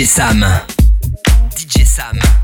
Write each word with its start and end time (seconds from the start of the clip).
DJ 0.00 0.06
Sam. 0.06 0.42
DJ 1.54 1.84
Sam. 1.84 2.39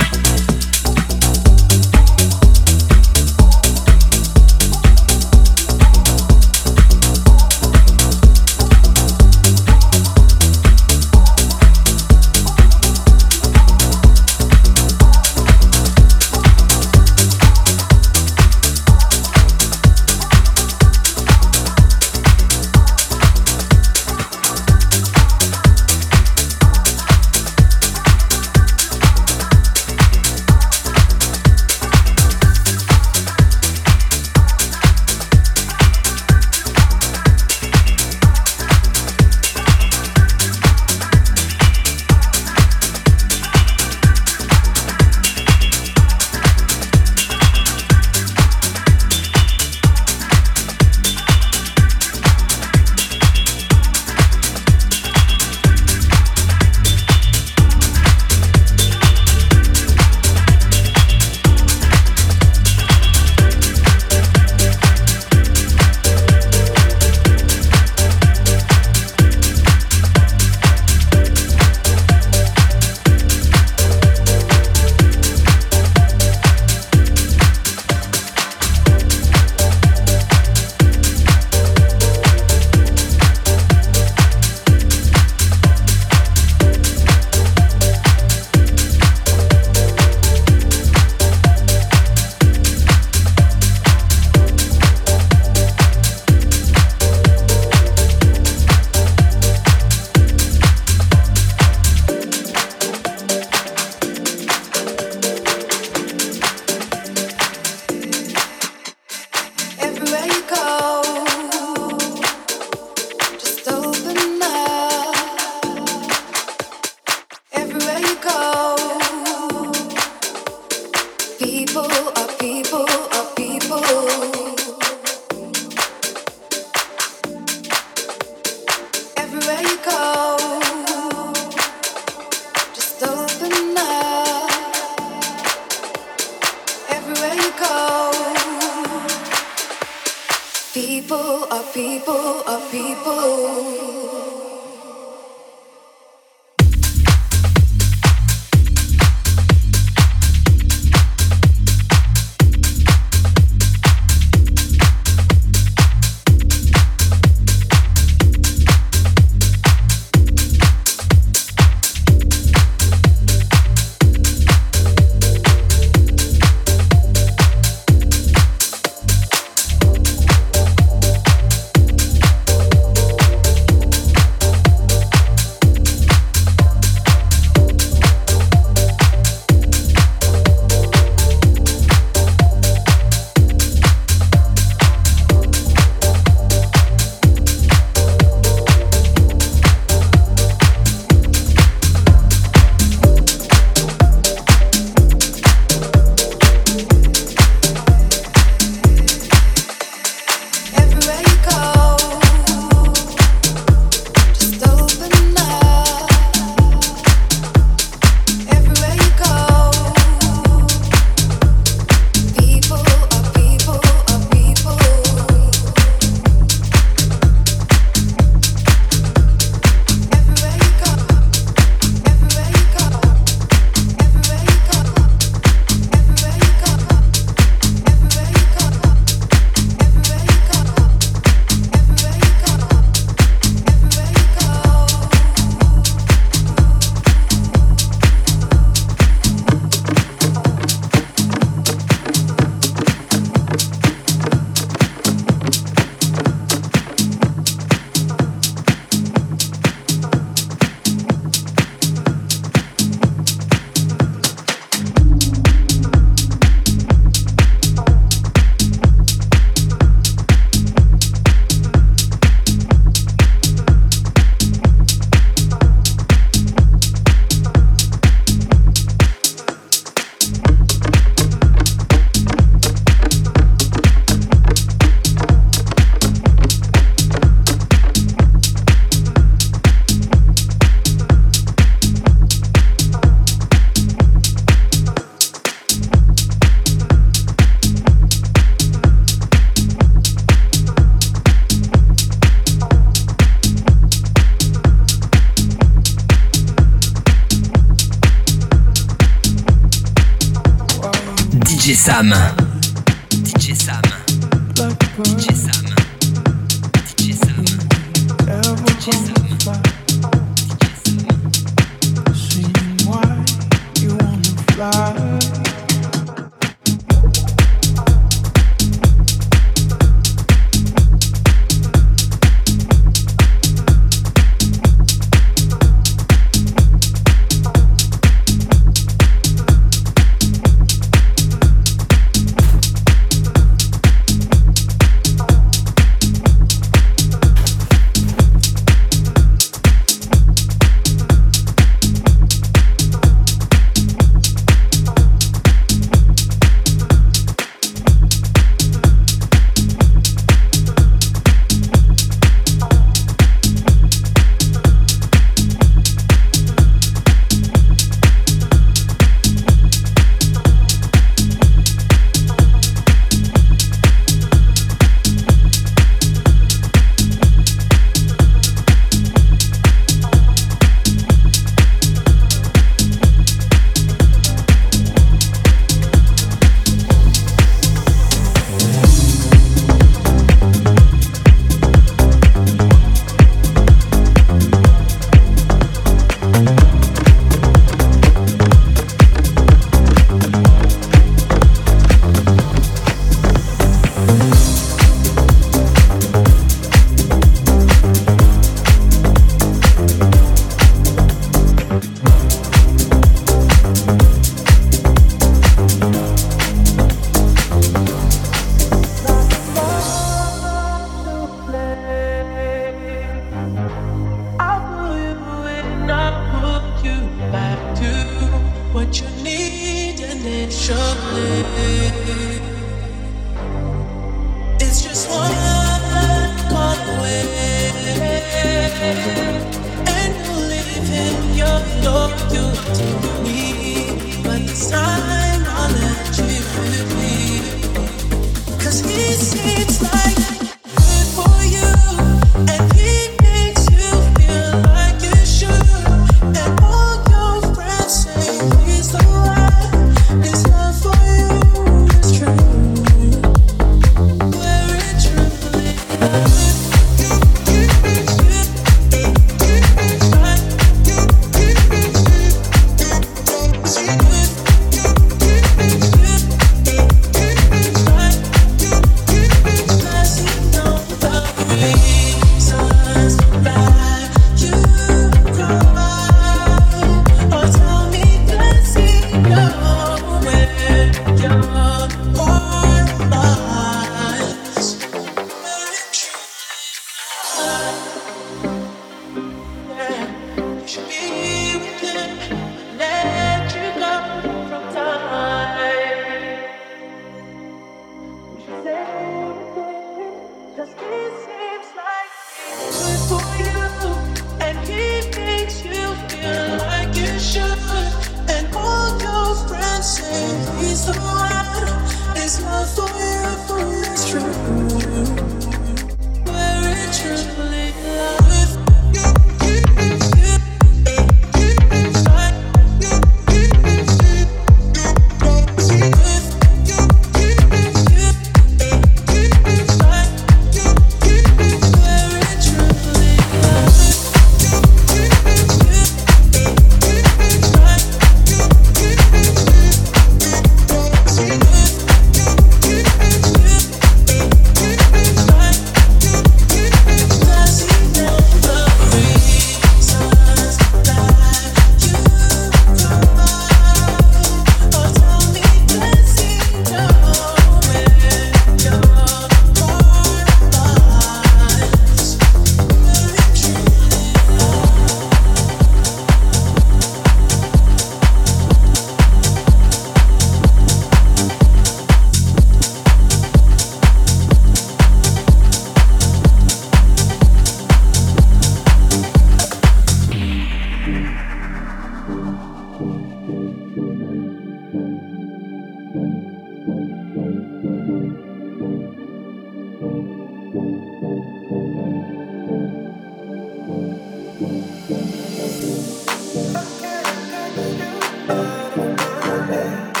Bye. 599.61 600.00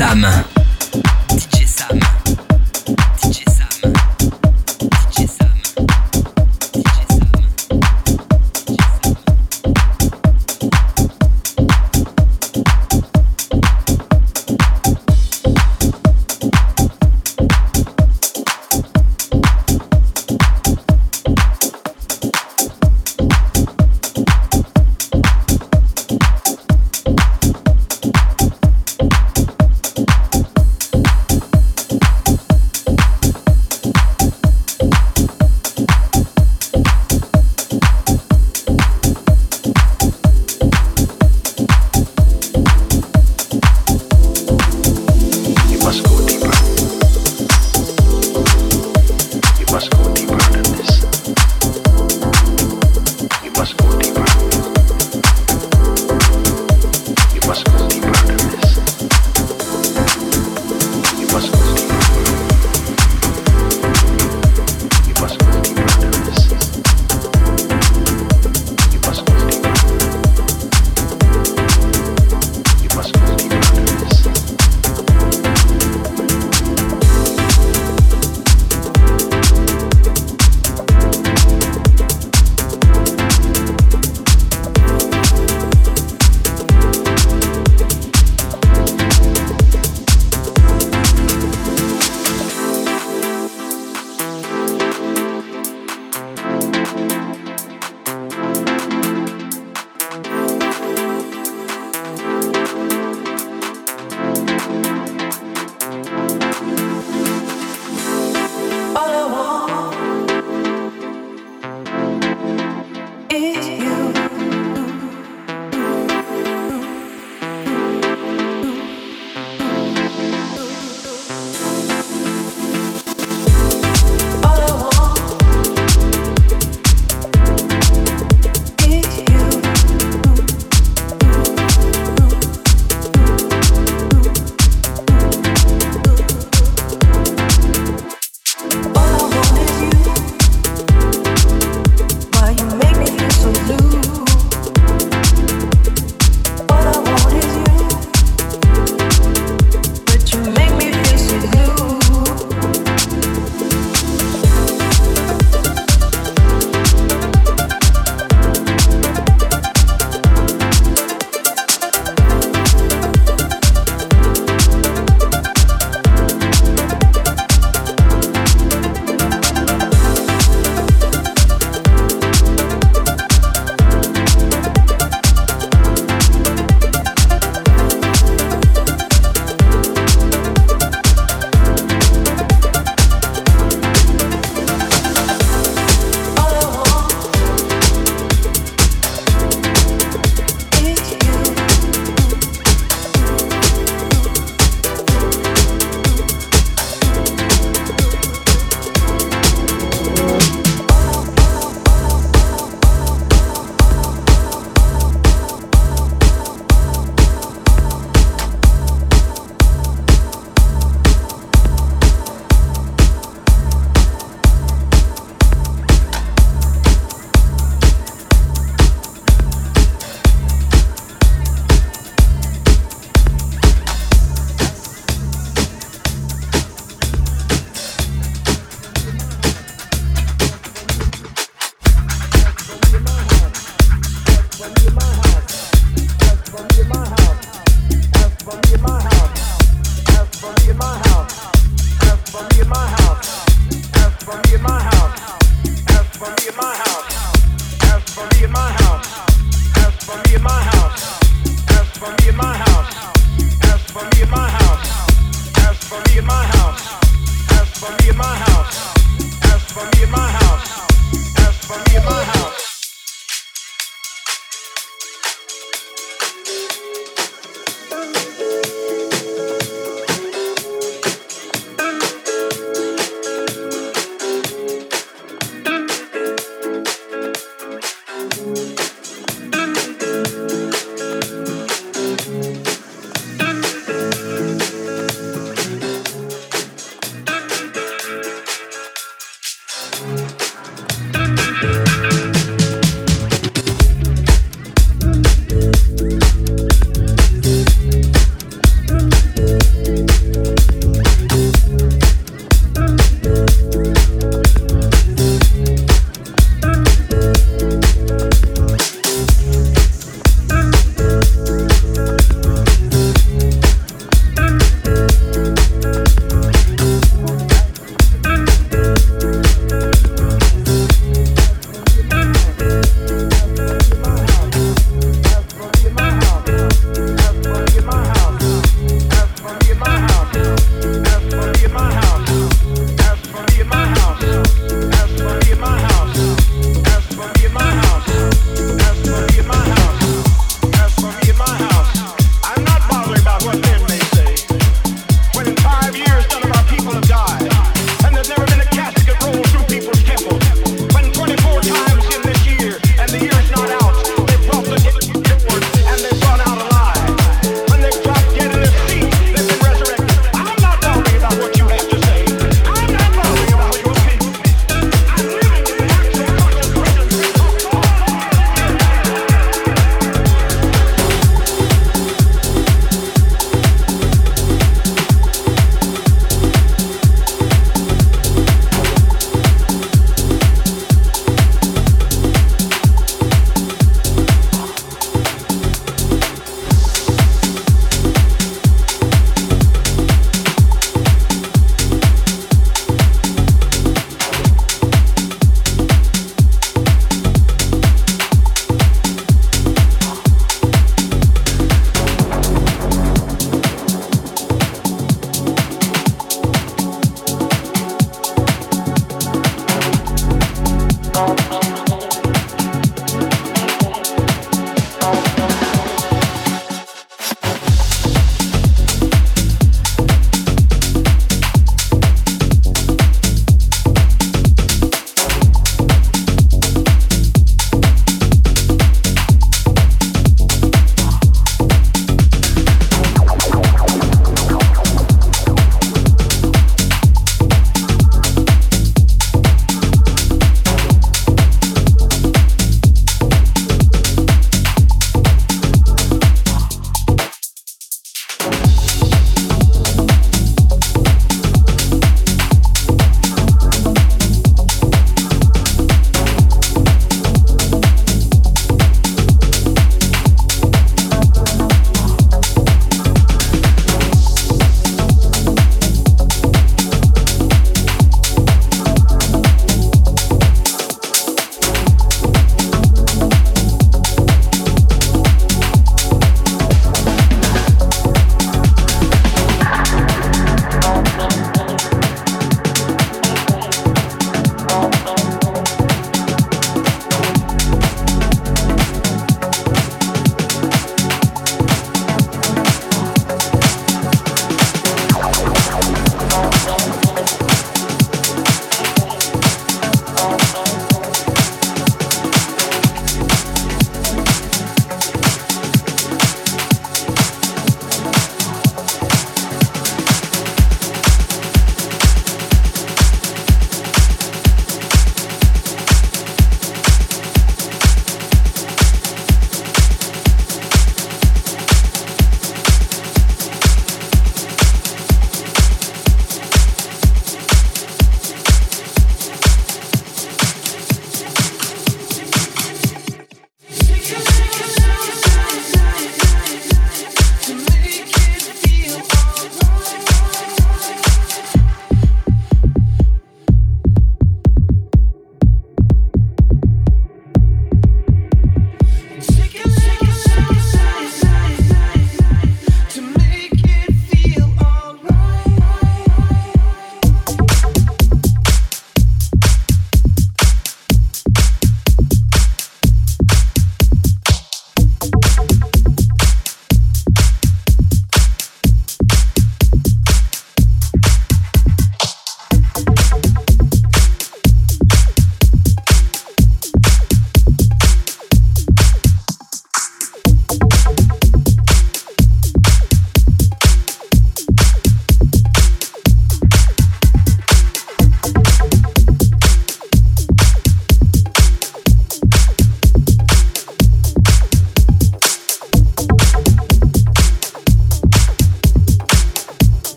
Sam. 0.00 0.48